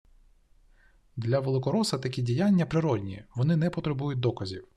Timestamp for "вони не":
3.35-3.69